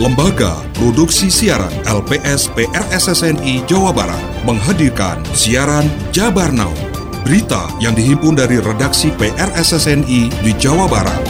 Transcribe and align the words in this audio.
Lembaga 0.00 0.64
Produksi 0.72 1.28
Siaran 1.28 1.68
LPS 1.84 2.48
PRSSNI 2.56 3.68
Jawa 3.68 3.92
Barat 3.92 4.16
menghadirkan 4.48 5.20
siaran 5.36 5.84
Jabar 6.08 6.48
Now. 6.56 6.72
Berita 7.20 7.68
yang 7.84 7.92
dihimpun 7.92 8.32
dari 8.32 8.64
redaksi 8.64 9.12
PRSSNI 9.12 10.32
di 10.40 10.52
Jawa 10.56 10.88
Barat. 10.88 11.20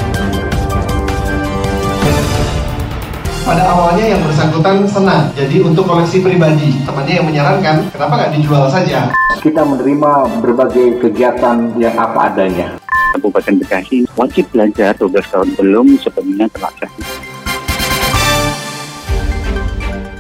Pada 3.42 3.74
awalnya 3.74 4.14
yang 4.14 4.22
bersangkutan 4.22 4.86
senang, 4.86 5.34
jadi 5.34 5.66
untuk 5.66 5.90
koleksi 5.90 6.22
pribadi. 6.22 6.70
Temannya 6.86 7.14
yang 7.18 7.26
menyarankan, 7.26 7.90
kenapa 7.90 8.22
nggak 8.22 8.32
dijual 8.38 8.70
saja? 8.70 9.10
Kita 9.42 9.66
menerima 9.66 10.38
berbagai 10.38 11.02
kegiatan 11.02 11.74
yang 11.74 11.98
apa 11.98 12.30
adanya. 12.30 12.78
Kabupaten 13.18 13.66
Bekasi 13.66 14.06
wajib 14.14 14.46
belajar 14.54 14.94
12 14.94 15.26
tahun 15.26 15.48
belum 15.58 15.98
sepenuhnya 15.98 16.46
terlaksana. 16.54 17.29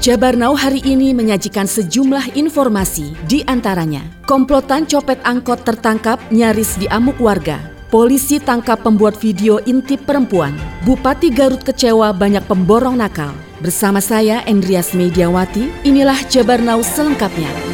Jabar 0.00 0.32
Now 0.32 0.56
hari 0.56 0.80
ini 0.80 1.12
menyajikan 1.12 1.68
sejumlah 1.68 2.32
informasi, 2.32 3.12
di 3.28 3.44
antaranya 3.44 4.00
komplotan 4.24 4.88
copet 4.88 5.20
angkot 5.28 5.60
tertangkap 5.60 6.16
nyaris 6.32 6.80
di 6.80 6.88
amuk 6.88 7.20
warga. 7.20 7.60
Polisi 7.92 8.40
tangkap 8.40 8.80
pembuat 8.80 9.20
video 9.20 9.60
intip 9.68 10.08
perempuan. 10.08 10.56
Bupati 10.88 11.28
Garut 11.28 11.60
kecewa 11.60 12.16
banyak 12.16 12.40
pemborong 12.48 12.96
nakal. 12.96 13.36
Bersama 13.60 14.00
saya 14.00 14.40
Endrias 14.48 14.96
Mediawati, 14.96 15.68
inilah 15.84 16.16
Jabar 16.32 16.64
Now 16.64 16.80
selengkapnya. 16.80 17.69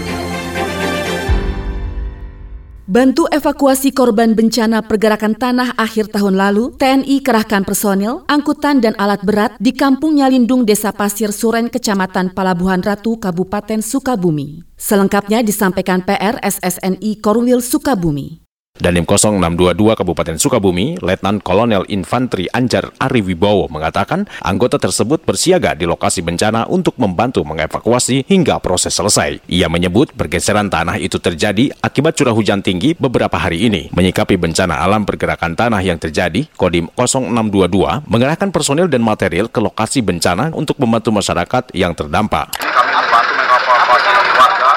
Bantu 2.86 3.26
evakuasi 3.26 3.90
korban 3.90 4.38
bencana 4.38 4.78
pergerakan 4.78 5.34
tanah 5.34 5.74
akhir 5.74 6.14
tahun 6.14 6.38
lalu, 6.38 6.70
TNI 6.78 7.18
kerahkan 7.18 7.66
personil, 7.66 8.22
angkutan 8.30 8.78
dan 8.78 8.94
alat 8.94 9.26
berat 9.26 9.58
di 9.58 9.74
Kampung 9.74 10.14
Nyalindung 10.14 10.62
Desa 10.62 10.94
Pasir 10.94 11.34
Suren, 11.34 11.66
Kecamatan 11.66 12.30
Palabuhan 12.30 12.86
Ratu, 12.86 13.18
Kabupaten 13.18 13.82
Sukabumi. 13.82 14.62
Selengkapnya 14.78 15.42
disampaikan 15.42 16.06
PR 16.06 16.38
SSNI 16.38 17.18
Korwil 17.18 17.58
Sukabumi. 17.58 18.45
Danim 18.76 19.08
0622 19.08 19.96
Kabupaten 19.96 20.36
Sukabumi, 20.36 21.00
Letnan 21.00 21.40
Kolonel 21.40 21.88
Infanteri 21.88 22.44
Anjar 22.52 22.92
Ari 23.00 23.24
Wibowo 23.24 23.72
mengatakan 23.72 24.28
anggota 24.44 24.76
tersebut 24.76 25.24
bersiaga 25.24 25.72
di 25.72 25.88
lokasi 25.88 26.20
bencana 26.20 26.68
untuk 26.68 27.00
membantu 27.00 27.40
mengevakuasi 27.48 28.28
hingga 28.28 28.60
proses 28.60 28.92
selesai. 28.92 29.40
Ia 29.48 29.72
menyebut 29.72 30.12
pergeseran 30.12 30.68
tanah 30.68 31.00
itu 31.00 31.16
terjadi 31.16 31.72
akibat 31.80 32.20
curah 32.20 32.36
hujan 32.36 32.60
tinggi 32.60 32.92
beberapa 32.92 33.40
hari 33.40 33.64
ini. 33.64 33.88
Menyikapi 33.96 34.36
bencana 34.36 34.84
alam 34.84 35.08
pergerakan 35.08 35.56
tanah 35.56 35.80
yang 35.80 35.96
terjadi, 35.96 36.44
Kodim 36.60 36.92
0622 37.00 38.04
mengerahkan 38.04 38.52
personil 38.52 38.92
dan 38.92 39.00
material 39.00 39.48
ke 39.48 39.56
lokasi 39.56 40.04
bencana 40.04 40.52
untuk 40.52 40.76
membantu 40.76 41.16
masyarakat 41.16 41.72
yang 41.72 41.96
terdampak. 41.96 42.52
Kami 42.60 42.92
membantu 42.92 43.32
mengevakuasi 43.40 44.08
warga 44.36 44.72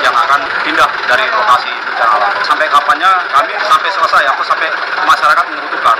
yang 0.00 0.16
akan 0.16 0.40
pindah 0.64 0.83
dari 1.08 1.24
lokasi 1.30 1.72
bencana. 1.94 2.28
Sampai 2.42 2.66
kapannya 2.70 3.10
kami 3.30 3.52
sampai 3.64 3.90
selesai 3.90 4.22
atau 4.30 4.44
sampai 4.44 4.68
masyarakat 5.06 5.44
membutuhkan. 5.50 5.98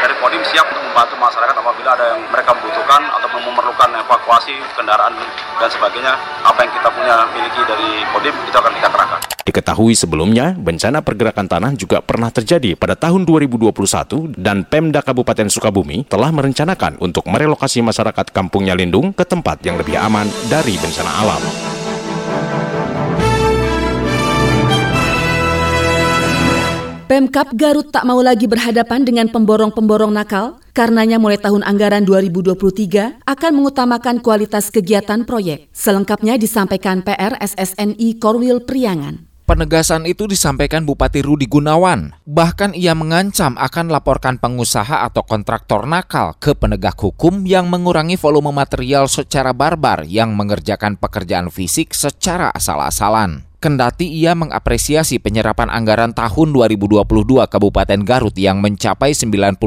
Dari 0.00 0.14
Kodim 0.16 0.40
siap 0.48 0.64
untuk 0.72 0.80
membantu 0.80 1.14
masyarakat 1.20 1.52
apabila 1.60 1.92
ada 1.92 2.16
yang 2.16 2.24
mereka 2.32 2.56
membutuhkan 2.56 3.04
atau 3.12 3.28
memerlukan 3.36 3.90
evakuasi 4.00 4.56
kendaraan 4.72 5.12
dan 5.60 5.68
sebagainya. 5.68 6.16
Apa 6.40 6.64
yang 6.64 6.72
kita 6.72 6.88
punya 6.88 7.14
miliki 7.36 7.60
dari 7.68 7.90
Kodim 8.08 8.32
itu 8.48 8.56
akan 8.56 8.72
kita 8.80 8.88
kerahkan. 8.88 9.20
Diketahui 9.44 9.92
sebelumnya, 9.92 10.56
bencana 10.56 11.04
pergerakan 11.04 11.46
tanah 11.50 11.72
juga 11.76 12.00
pernah 12.00 12.32
terjadi 12.32 12.78
pada 12.78 12.96
tahun 12.96 13.28
2021 13.28 14.40
dan 14.40 14.64
Pemda 14.64 15.04
Kabupaten 15.04 15.52
Sukabumi 15.52 16.08
telah 16.08 16.32
merencanakan 16.32 16.96
untuk 17.02 17.28
merelokasi 17.28 17.84
masyarakat 17.84 18.32
Kampungnya 18.32 18.72
Lindung 18.78 19.12
ke 19.12 19.26
tempat 19.26 19.60
yang 19.66 19.76
lebih 19.76 20.00
aman 20.00 20.28
dari 20.48 20.80
bencana 20.80 21.12
alam. 21.24 21.42
Pemkap 27.10 27.50
Garut 27.58 27.90
tak 27.90 28.06
mau 28.06 28.22
lagi 28.22 28.46
berhadapan 28.46 29.02
dengan 29.02 29.26
pemborong-pemborong 29.26 30.14
nakal, 30.14 30.62
karenanya 30.70 31.18
mulai 31.18 31.42
tahun 31.42 31.66
anggaran 31.66 32.06
2023 32.06 33.26
akan 33.26 33.52
mengutamakan 33.58 34.22
kualitas 34.22 34.70
kegiatan 34.70 35.26
proyek. 35.26 35.66
Selengkapnya 35.74 36.38
disampaikan 36.38 37.02
PR 37.02 37.34
SSNI 37.42 38.14
Korwil 38.22 38.62
Priangan. 38.62 39.26
Penegasan 39.42 40.06
itu 40.06 40.30
disampaikan 40.30 40.86
Bupati 40.86 41.18
Rudi 41.26 41.50
Gunawan. 41.50 42.14
Bahkan 42.30 42.78
ia 42.78 42.94
mengancam 42.94 43.58
akan 43.58 43.90
laporkan 43.90 44.38
pengusaha 44.38 45.02
atau 45.02 45.26
kontraktor 45.26 45.90
nakal 45.90 46.38
ke 46.38 46.54
penegak 46.54 46.94
hukum 46.94 47.42
yang 47.42 47.66
mengurangi 47.66 48.14
volume 48.14 48.54
material 48.54 49.10
secara 49.10 49.50
barbar 49.50 50.06
yang 50.06 50.38
mengerjakan 50.38 50.94
pekerjaan 50.94 51.50
fisik 51.50 51.90
secara 51.90 52.54
asal-asalan. 52.54 53.49
Kendati 53.60 54.08
ia 54.08 54.32
mengapresiasi 54.32 55.20
penyerapan 55.20 55.68
anggaran 55.68 56.16
tahun 56.16 56.56
2022 56.56 57.04
Kabupaten 57.44 58.00
Garut 58.08 58.32
yang 58.40 58.56
mencapai 58.64 59.12
95,3 59.12 59.60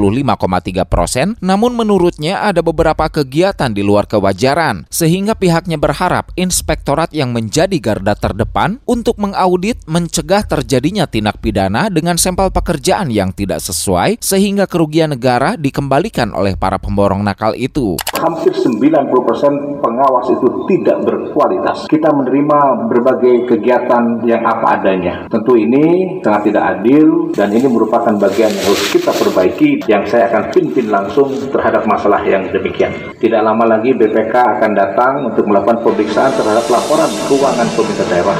persen, 0.89 1.37
namun 1.45 1.77
menurutnya 1.77 2.41
ada 2.41 2.65
beberapa 2.65 3.05
kegiatan 3.05 3.69
di 3.69 3.85
luar 3.85 4.09
kewajaran, 4.09 4.89
sehingga 4.89 5.37
pihaknya 5.37 5.77
berharap 5.77 6.33
inspektorat 6.33 7.13
yang 7.13 7.37
menjadi 7.37 7.77
garda 7.77 8.17
terdepan 8.17 8.81
untuk 8.89 9.21
mengaudit 9.21 9.85
mencegah 9.85 10.41
terjadinya 10.41 11.05
tindak 11.05 11.37
pidana 11.37 11.93
dengan 11.93 12.17
sampel 12.17 12.49
pekerjaan 12.49 13.13
yang 13.13 13.29
tidak 13.29 13.61
sesuai, 13.61 14.17
sehingga 14.17 14.65
kerugian 14.65 15.13
negara 15.13 15.53
dikembalikan 15.53 16.33
oleh 16.33 16.57
para 16.57 16.81
pemborong 16.81 17.21
nakal 17.21 17.53
itu. 17.53 18.01
Hampir 18.17 18.57
90 18.57 18.81
persen 19.21 19.53
pengawas 19.77 20.33
itu 20.33 20.65
tidak 20.65 20.97
berkualitas. 21.05 21.85
Kita 21.85 22.09
menerima 22.09 22.89
berbagai 22.89 23.53
kegiatan 23.53 23.82
kegiatan 23.83 24.23
yang 24.23 24.41
apa 24.47 24.79
adanya. 24.79 25.15
Tentu 25.27 25.59
ini 25.59 26.17
sangat 26.23 26.47
tidak 26.51 26.63
adil 26.79 27.29
dan 27.35 27.51
ini 27.51 27.67
merupakan 27.67 28.15
bagian 28.15 28.47
yang 28.49 28.63
harus 28.63 28.87
kita 28.95 29.11
perbaiki 29.11 29.83
yang 29.91 30.07
saya 30.07 30.31
akan 30.31 30.43
pimpin 30.55 30.87
langsung 30.87 31.29
terhadap 31.51 31.83
masalah 31.83 32.23
yang 32.23 32.47
demikian. 32.47 32.95
Tidak 33.19 33.41
lama 33.43 33.67
lagi 33.67 33.91
BPK 33.91 34.33
akan 34.33 34.71
datang 34.71 35.13
untuk 35.27 35.43
melakukan 35.51 35.83
pemeriksaan 35.83 36.31
terhadap 36.39 36.65
laporan 36.71 37.11
keuangan 37.27 37.67
pemerintah 37.75 38.07
daerah. 38.07 38.39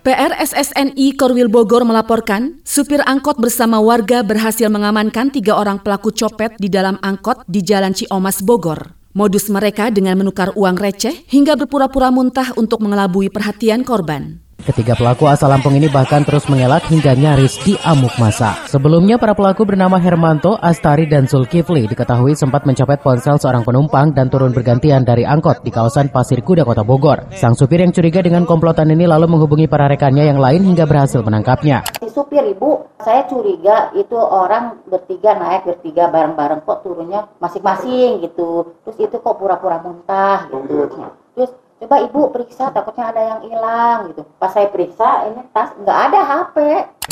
PRSSNI 0.00 1.14
Korwil 1.14 1.52
Bogor 1.52 1.86
melaporkan, 1.86 2.58
supir 2.66 3.04
angkot 3.04 3.36
bersama 3.38 3.78
warga 3.78 4.24
berhasil 4.26 4.66
mengamankan 4.66 5.30
tiga 5.30 5.54
orang 5.54 5.78
pelaku 5.78 6.10
copet 6.10 6.56
di 6.58 6.72
dalam 6.72 6.98
angkot 7.04 7.44
di 7.46 7.62
Jalan 7.62 7.94
Ciomas 7.94 8.42
Bogor. 8.42 8.99
Modus 9.10 9.50
mereka 9.50 9.90
dengan 9.90 10.14
menukar 10.22 10.54
uang 10.54 10.78
receh 10.78 11.26
hingga 11.26 11.58
berpura-pura 11.58 12.14
muntah 12.14 12.54
untuk 12.54 12.78
mengelabui 12.78 13.26
perhatian 13.26 13.82
korban. 13.82 14.38
Ketiga 14.62 14.94
pelaku 14.94 15.26
asal 15.26 15.50
Lampung 15.50 15.74
ini 15.74 15.90
bahkan 15.90 16.22
terus 16.22 16.46
mengelak 16.46 16.86
hingga 16.86 17.18
nyaris 17.18 17.58
diamuk 17.66 18.12
masa. 18.22 18.54
Sebelumnya 18.70 19.18
para 19.18 19.34
pelaku 19.34 19.66
bernama 19.66 19.98
Hermanto, 19.98 20.54
Astari, 20.62 21.10
dan 21.10 21.26
Zulkifli 21.26 21.90
diketahui 21.90 22.38
sempat 22.38 22.68
mencopet 22.68 23.02
ponsel 23.02 23.40
seorang 23.40 23.66
penumpang 23.66 24.14
dan 24.14 24.30
turun 24.30 24.54
bergantian 24.54 25.02
dari 25.02 25.26
angkot 25.26 25.66
di 25.66 25.74
kawasan 25.74 26.12
Pasir 26.14 26.44
Kuda 26.46 26.62
Kota 26.62 26.86
Bogor. 26.86 27.34
Sang 27.34 27.58
supir 27.58 27.82
yang 27.82 27.90
curiga 27.90 28.22
dengan 28.22 28.46
komplotan 28.46 28.94
ini 28.94 29.10
lalu 29.10 29.26
menghubungi 29.26 29.66
para 29.66 29.90
rekannya 29.90 30.28
yang 30.28 30.38
lain 30.38 30.62
hingga 30.62 30.86
berhasil 30.86 31.18
menangkapnya. 31.18 31.82
Supir 32.10 32.42
ibu, 32.42 32.90
saya 32.98 33.24
curiga 33.30 33.94
itu 33.94 34.18
orang 34.18 34.82
bertiga 34.90 35.38
naik 35.38 35.62
bertiga 35.64 36.10
bareng-bareng 36.10 36.66
kok 36.66 36.82
turunnya 36.82 37.30
masing-masing 37.38 38.18
gitu. 38.26 38.74
Terus 38.82 38.96
itu 38.98 39.16
kok 39.22 39.38
pura-pura 39.38 39.78
muntah 39.78 40.50
gitu. 40.50 40.90
Terus 41.38 41.50
coba 41.80 41.96
ibu 42.04 42.28
periksa 42.28 42.68
takutnya 42.76 43.08
ada 43.08 43.22
yang 43.24 43.40
hilang 43.40 44.12
gitu 44.12 44.20
pas 44.36 44.52
saya 44.52 44.68
periksa 44.68 45.32
ini 45.32 45.40
tas 45.56 45.72
nggak 45.80 45.98
ada 46.12 46.20
HP 46.28 46.56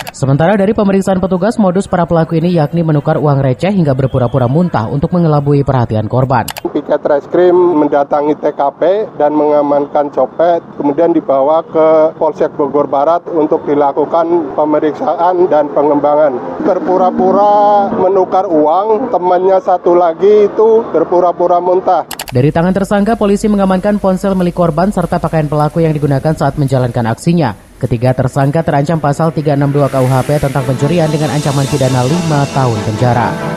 Sementara 0.08 0.56
dari 0.56 0.72
pemeriksaan 0.72 1.20
petugas, 1.20 1.60
modus 1.60 1.84
para 1.84 2.08
pelaku 2.08 2.40
ini 2.40 2.54
yakni 2.54 2.80
menukar 2.80 3.20
uang 3.20 3.38
receh 3.44 3.70
hingga 3.70 3.92
berpura-pura 3.92 4.48
muntah 4.48 4.88
untuk 4.88 5.12
mengelabui 5.12 5.62
perhatian 5.62 6.08
korban. 6.08 6.48
Piket 6.64 7.02
Reskrim 7.02 7.54
mendatangi 7.54 8.34
TKP 8.40 9.14
dan 9.20 9.36
mengamankan 9.36 10.08
copet, 10.10 10.64
kemudian 10.80 11.12
dibawa 11.12 11.60
ke 11.66 12.16
Polsek 12.16 12.50
Bogor 12.56 12.88
Barat 12.88 13.26
untuk 13.30 13.62
dilakukan 13.68 14.56
pemeriksaan 14.56 15.46
dan 15.52 15.70
pengembangan. 15.76 16.34
Berpura-pura 16.66 17.92
menukar 17.92 18.48
uang, 18.48 19.12
temannya 19.12 19.60
satu 19.60 19.92
lagi 19.92 20.50
itu 20.50 20.88
berpura-pura 20.88 21.62
muntah. 21.62 22.17
Dari 22.28 22.52
tangan 22.52 22.76
tersangka, 22.76 23.16
polisi 23.16 23.48
mengamankan 23.48 23.96
ponsel 23.96 24.36
milik 24.36 24.52
korban 24.52 24.92
serta 24.92 25.16
pakaian 25.16 25.48
pelaku 25.48 25.80
yang 25.80 25.96
digunakan 25.96 26.36
saat 26.36 26.60
menjalankan 26.60 27.08
aksinya. 27.08 27.56
Ketiga 27.80 28.12
tersangka 28.12 28.60
terancam 28.60 29.00
pasal 29.00 29.32
362 29.32 29.88
KUHP 29.88 30.28
tentang 30.36 30.64
pencurian 30.68 31.08
dengan 31.08 31.32
ancaman 31.32 31.64
pidana 31.72 32.04
5 32.04 32.52
tahun 32.52 32.78
penjara. 32.84 33.47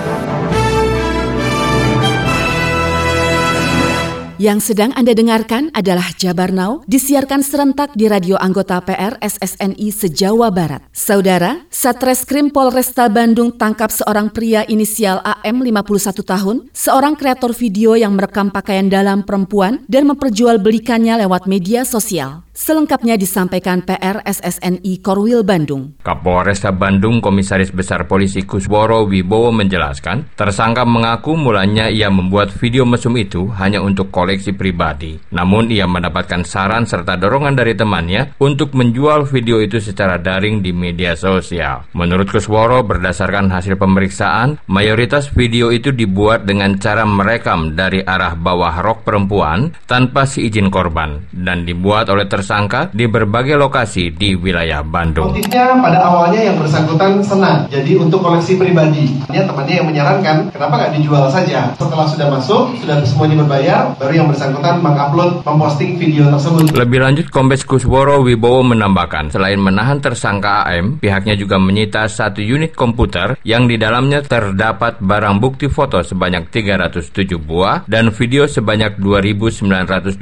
Yang 4.41 4.73
sedang 4.73 4.89
Anda 4.97 5.13
dengarkan 5.13 5.69
adalah 5.69 6.17
Jabar 6.17 6.49
Now, 6.49 6.81
disiarkan 6.89 7.45
serentak 7.45 7.93
di 7.93 8.09
radio 8.09 8.41
anggota 8.41 8.81
PR 8.81 9.13
SSNI 9.21 9.93
se-Jawa 9.93 10.49
Barat. 10.49 10.81
Saudara, 10.89 11.61
Satreskrim 11.69 12.49
Polresta 12.49 13.05
Bandung 13.05 13.53
tangkap 13.53 13.93
seorang 13.93 14.33
pria 14.33 14.65
inisial 14.65 15.21
AM 15.21 15.61
51 15.61 16.25
tahun, 16.25 16.57
seorang 16.73 17.13
kreator 17.21 17.53
video 17.53 17.93
yang 17.93 18.17
merekam 18.17 18.49
pakaian 18.49 18.89
dalam 18.89 19.21
perempuan 19.21 19.85
dan 19.85 20.09
memperjualbelikannya 20.09 21.21
lewat 21.21 21.45
media 21.45 21.85
sosial. 21.85 22.41
Selengkapnya 22.51 23.15
disampaikan 23.15 23.79
PR 23.79 24.27
SSNI 24.27 24.99
Korwil 24.99 25.47
Bandung. 25.47 25.95
Kapolresta 26.03 26.75
Bandung 26.75 27.23
Komisaris 27.23 27.71
Besar 27.71 28.11
Polisi 28.11 28.43
Kusworo 28.43 29.07
Wibowo 29.07 29.55
menjelaskan, 29.55 30.35
tersangka 30.35 30.83
mengaku 30.83 31.39
mulanya 31.39 31.87
ia 31.87 32.11
membuat 32.11 32.51
video 32.51 32.83
mesum 32.83 33.15
itu 33.15 33.47
hanya 33.55 33.79
untuk 33.79 34.11
koleksi 34.11 34.51
pribadi. 34.51 35.15
Namun 35.31 35.71
ia 35.71 35.87
mendapatkan 35.87 36.43
saran 36.43 36.83
serta 36.83 37.15
dorongan 37.15 37.55
dari 37.55 37.71
temannya 37.71 38.35
untuk 38.43 38.75
menjual 38.75 39.31
video 39.31 39.63
itu 39.63 39.79
secara 39.79 40.19
daring 40.19 40.59
di 40.59 40.75
media 40.75 41.15
sosial. 41.15 41.87
Menurut 41.95 42.27
Kusworo, 42.27 42.83
berdasarkan 42.83 43.47
hasil 43.47 43.79
pemeriksaan, 43.79 44.59
mayoritas 44.67 45.31
video 45.31 45.71
itu 45.71 45.95
dibuat 45.95 46.43
dengan 46.43 46.75
cara 46.75 47.07
merekam 47.07 47.79
dari 47.79 48.03
arah 48.03 48.35
bawah 48.35 48.75
rok 48.83 49.07
perempuan 49.07 49.71
tanpa 49.87 50.27
seizin 50.27 50.67
korban 50.67 51.23
dan 51.31 51.63
dibuat 51.63 52.11
oleh 52.11 52.27
tersangka 52.27 52.40
tersangka 52.41 52.89
di 52.89 53.05
berbagai 53.05 53.53
lokasi 53.53 54.09
di 54.17 54.33
wilayah 54.33 54.81
Bandung. 54.81 55.29
Motifnya 55.29 55.77
pada 55.77 56.01
awalnya 56.01 56.41
yang 56.49 56.57
bersangkutan 56.57 57.21
senang, 57.21 57.69
jadi 57.69 58.01
untuk 58.01 58.25
koleksi 58.25 58.57
pribadi. 58.57 59.13
Ini 59.29 59.45
temannya 59.45 59.75
yang 59.77 59.87
menyarankan, 59.93 60.49
kenapa 60.49 60.73
nggak 60.81 60.91
dijual 60.97 61.29
saja? 61.29 61.69
Setelah 61.77 62.09
sudah 62.09 62.27
masuk, 62.33 62.73
sudah 62.81 62.97
semuanya 63.05 63.45
berbayar, 63.45 63.93
baru 64.01 64.25
yang 64.25 64.27
bersangkutan 64.33 64.81
mengupload, 64.81 65.45
memposting 65.45 66.01
video 66.01 66.33
tersebut. 66.33 66.73
Lebih 66.73 66.99
lanjut, 67.05 67.29
Kombes 67.29 67.61
Kusworo 67.61 68.25
Wibowo 68.25 68.65
menambahkan, 68.65 69.29
selain 69.29 69.61
menahan 69.61 70.01
tersangka 70.01 70.65
AM, 70.65 70.97
pihaknya 70.97 71.37
juga 71.37 71.61
menyita 71.61 72.09
satu 72.09 72.41
unit 72.41 72.73
komputer 72.73 73.37
yang 73.45 73.69
di 73.69 73.77
dalamnya 73.77 74.25
terdapat 74.25 74.97
barang 74.97 75.37
bukti 75.37 75.69
foto 75.69 76.01
sebanyak 76.01 76.49
307 76.49 77.37
buah 77.37 77.85
dan 77.85 78.09
video 78.09 78.49
sebanyak 78.49 78.97
2.980 78.97 80.17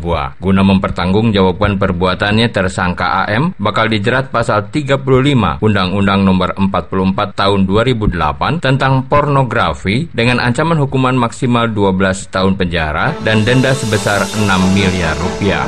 buah. 0.00 0.40
Guna 0.40 0.62
mempertanggungjawabkan 0.62 1.57
melakukan 1.58 1.82
perbuatannya 1.82 2.46
tersangka 2.54 3.26
AM 3.26 3.50
bakal 3.58 3.90
dijerat 3.90 4.30
pasal 4.30 4.70
35 4.70 5.58
Undang-Undang 5.58 6.20
Nomor 6.22 6.54
44 6.54 7.34
Tahun 7.34 7.60
2008 7.66 8.62
tentang 8.62 9.02
pornografi 9.10 10.06
dengan 10.14 10.38
ancaman 10.38 10.78
hukuman 10.78 11.18
maksimal 11.18 11.66
12 11.66 12.30
tahun 12.30 12.54
penjara 12.54 13.10
dan 13.26 13.42
denda 13.42 13.74
sebesar 13.74 14.22
6 14.22 14.46
miliar 14.70 15.18
rupiah. 15.18 15.66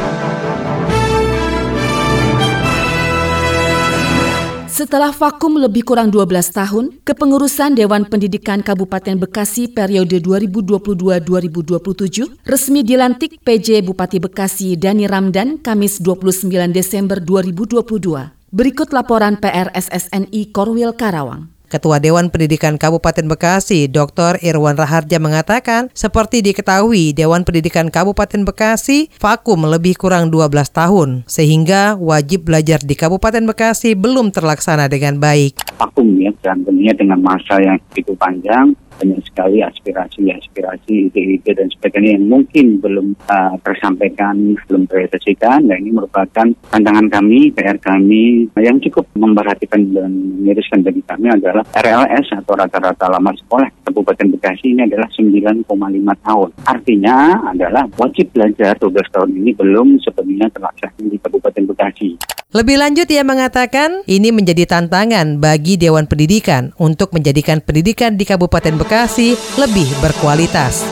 Setelah 4.81 5.13
vakum 5.13 5.61
lebih 5.61 5.85
kurang 5.85 6.09
12 6.09 6.57
tahun, 6.57 7.05
kepengurusan 7.05 7.77
Dewan 7.77 8.09
Pendidikan 8.09 8.65
Kabupaten 8.65 9.21
Bekasi 9.21 9.69
periode 9.69 10.25
2022-2027 10.25 12.49
resmi 12.49 12.81
dilantik 12.81 13.45
PJ 13.45 13.85
Bupati 13.85 14.25
Bekasi 14.25 14.81
Dani 14.81 15.05
Ramdan 15.05 15.61
Kamis 15.61 16.01
29 16.01 16.73
Desember 16.73 17.21
2022. 17.21 18.57
Berikut 18.57 18.89
laporan 18.97 19.37
PRSSNI 19.37 20.49
Korwil 20.49 20.97
Karawang. 20.97 21.60
Ketua 21.71 22.03
Dewan 22.03 22.35
Pendidikan 22.35 22.75
Kabupaten 22.75 23.31
Bekasi, 23.31 23.87
Dr. 23.87 24.43
Irwan 24.43 24.75
Raharja 24.75 25.23
mengatakan, 25.23 25.87
seperti 25.95 26.43
diketahui 26.43 27.15
Dewan 27.15 27.47
Pendidikan 27.47 27.95
Kabupaten 27.95 28.43
Bekasi 28.43 29.07
vakum 29.23 29.63
lebih 29.71 29.95
kurang 29.95 30.35
12 30.35 30.51
tahun, 30.75 31.23
sehingga 31.31 31.95
wajib 31.95 32.51
belajar 32.51 32.83
di 32.83 32.99
Kabupaten 32.99 33.47
Bekasi 33.47 33.95
belum 33.95 34.35
terlaksana 34.35 34.91
dengan 34.91 35.23
baik. 35.23 35.63
Vakum 35.79 36.11
ya, 36.19 36.35
dan 36.43 36.67
tentunya 36.67 36.91
dengan 36.91 37.23
masa 37.23 37.63
yang 37.63 37.79
begitu 37.95 38.19
panjang, 38.19 38.75
banyak 39.01 39.25
sekali 39.25 39.65
aspirasi-aspirasi, 39.65 41.09
ide-ide 41.09 41.57
dan 41.57 41.73
sebagainya 41.73 42.21
yang 42.21 42.29
mungkin 42.29 42.77
belum 42.85 43.17
uh, 43.33 43.57
tersampaikan, 43.65 44.61
belum 44.69 44.85
terrealisasikan. 44.85 45.65
Dan 45.65 45.81
ini 45.81 45.97
merupakan 45.97 46.47
tantangan 46.69 47.09
kami, 47.09 47.49
PR 47.57 47.81
kami 47.81 48.53
yang 48.61 48.77
cukup 48.85 49.09
memperhatikan 49.17 49.81
dan 49.97 50.13
miriskan 50.45 50.85
bagi 50.85 51.01
kami 51.09 51.33
adalah 51.33 51.65
RLS 51.73 52.37
atau 52.45 52.53
rata-rata 52.53 53.09
lama 53.09 53.33
sekolah 53.33 53.69
Kabupaten 53.89 54.37
Bekasi 54.37 54.77
ini 54.77 54.85
adalah 54.85 55.09
9,5 55.09 55.65
tahun. 56.27 56.49
Artinya 56.69 57.17
adalah 57.49 57.89
wajib 57.97 58.31
belajar 58.37 58.77
12 58.77 59.15
tahun 59.15 59.31
ini 59.33 59.51
belum 59.57 59.97
sepenuhnya 60.05 60.53
terlaksana 60.53 61.09
di 61.09 61.17
Kabupaten 61.17 61.65
Bekasi. 61.65 62.40
Lebih 62.51 62.83
lanjut 62.83 63.07
ia 63.07 63.23
mengatakan 63.23 64.03
ini 64.11 64.35
menjadi 64.35 64.67
tantangan 64.67 65.39
bagi 65.39 65.79
Dewan 65.79 66.11
Pendidikan 66.11 66.75
untuk 66.83 67.15
menjadikan 67.15 67.63
pendidikan 67.63 68.19
di 68.19 68.27
Kabupaten 68.27 68.75
Bekasi 68.75 69.39
lebih 69.55 69.87
berkualitas. 70.03 70.83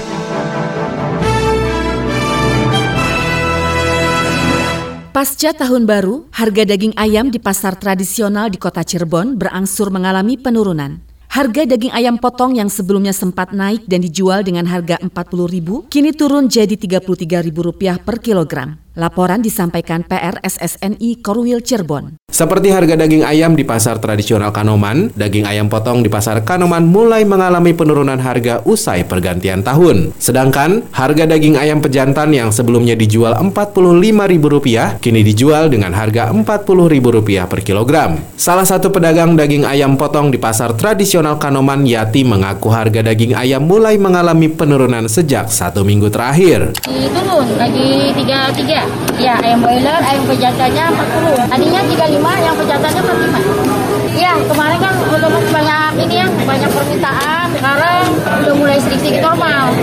Pasca 5.10 5.50
tahun 5.50 5.82
baru, 5.82 6.30
harga 6.30 6.62
daging 6.62 6.94
ayam 6.94 7.26
di 7.26 7.42
pasar 7.42 7.74
tradisional 7.74 8.54
di 8.54 8.58
kota 8.62 8.86
Cirebon 8.86 9.34
berangsur 9.34 9.90
mengalami 9.90 10.38
penurunan. 10.38 11.02
Harga 11.26 11.66
daging 11.66 11.90
ayam 11.90 12.22
potong 12.22 12.54
yang 12.54 12.70
sebelumnya 12.70 13.10
sempat 13.10 13.50
naik 13.50 13.82
dan 13.90 14.06
dijual 14.06 14.46
dengan 14.46 14.70
harga 14.70 15.02
Rp40.000 15.02 15.90
kini 15.90 16.14
turun 16.14 16.46
jadi 16.46 16.78
Rp33.000 16.78 17.98
per 18.06 18.22
kilogram. 18.22 18.78
Laporan 18.98 19.38
disampaikan 19.38 20.02
PR 20.02 20.42
SSNI 20.42 21.22
Korwil 21.22 21.62
Cirebon. 21.62 22.18
Seperti 22.26 22.74
harga 22.74 22.98
daging 22.98 23.22
ayam 23.22 23.54
di 23.54 23.62
pasar 23.62 24.02
tradisional 24.02 24.50
Kanoman, 24.50 25.14
daging 25.14 25.46
ayam 25.46 25.70
potong 25.70 26.02
di 26.02 26.10
pasar 26.10 26.42
Kanoman 26.42 26.82
mulai 26.82 27.22
mengalami 27.22 27.78
penurunan 27.78 28.18
harga 28.18 28.58
usai 28.66 29.06
pergantian 29.06 29.62
tahun. 29.62 30.10
Sedangkan 30.18 30.82
harga 30.90 31.30
daging 31.30 31.54
ayam 31.54 31.78
pejantan 31.78 32.34
yang 32.34 32.50
sebelumnya 32.50 32.98
dijual 32.98 33.38
Rp45.000 33.38 34.98
kini 34.98 35.22
dijual 35.22 35.70
dengan 35.70 35.94
harga 35.94 36.34
Rp40.000 36.34 37.46
per 37.46 37.62
kilogram. 37.62 38.18
Salah 38.34 38.66
satu 38.66 38.90
pedagang 38.90 39.38
daging 39.38 39.62
ayam 39.62 39.94
potong 39.94 40.34
di 40.34 40.42
pasar 40.42 40.74
tradisional 40.74 41.38
Kanoman, 41.38 41.86
Yati, 41.86 42.26
mengaku 42.26 42.66
harga 42.74 43.06
daging 43.06 43.38
ayam 43.38 43.62
mulai 43.62 43.94
mengalami 43.94 44.50
penurunan 44.50 45.06
sejak 45.06 45.54
satu 45.54 45.86
minggu 45.86 46.10
terakhir. 46.10 46.74
Turun 46.82 47.54
lagi 47.54 48.10
33 48.18 48.87
Ya, 49.18 49.34
ayam 49.42 49.58
boiler, 49.58 49.98
ayam 49.98 50.22
pejantannya 50.30 50.84
40. 50.94 51.50
Tadinya 51.50 51.80
35, 51.90 52.38
yang 52.38 52.54
pejantannya 52.54 53.02
45. 53.02 54.14
Ya, 54.14 54.32
kemarin 54.46 54.78
kan 54.78 54.94
udah 55.10 55.30
banyak 55.30 55.90
ini 56.06 56.14
ya, 56.22 56.26
banyak 56.46 56.70
permintaan. 56.70 57.46
Sekarang 57.58 58.02
udah 58.46 58.54
mulai 58.54 58.78
sedikit-sedikit 58.78 59.22
normal. 59.26 59.74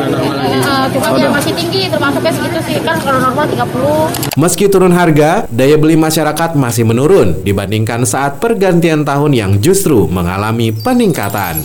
Uh, 0.55 0.85
cuma 0.95 1.07
dia 1.19 1.27
masih 1.27 1.51
tinggi, 1.51 1.91
termasuknya 1.91 2.31
segitu 2.31 2.59
sih. 2.63 2.77
Kan 2.79 2.95
kalau 3.03 3.19
normal 3.19 3.43
30. 3.51 4.39
Meski 4.39 4.71
turun 4.71 4.95
harga, 4.95 5.43
daya 5.51 5.75
beli 5.75 5.99
masyarakat 5.99 6.55
masih 6.55 6.87
menurun 6.87 7.35
dibandingkan 7.43 8.07
saat 8.07 8.39
pergantian 8.39 9.03
tahun 9.03 9.35
yang 9.35 9.51
justru 9.59 10.07
mengalami 10.07 10.71
peningkatan. 10.71 11.59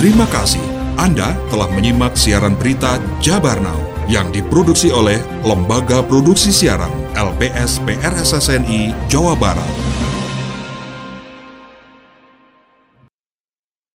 Terima 0.00 0.24
kasih. 0.32 0.64
Anda 0.96 1.36
telah 1.52 1.68
menyimak 1.72 2.16
siaran 2.16 2.56
berita 2.56 3.00
Jabar 3.20 3.60
Now 3.60 3.89
yang 4.10 4.34
diproduksi 4.34 4.90
oleh 4.90 5.22
Lembaga 5.46 6.02
Produksi 6.02 6.50
Siaran 6.50 6.90
LPS 7.14 7.78
PRSSNI 7.86 8.90
Jawa 9.06 9.38
Barat. 9.38 10.09